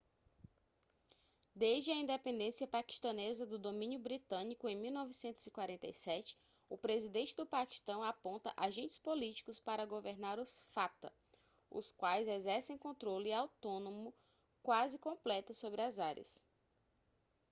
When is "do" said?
3.45-3.59, 7.35-7.45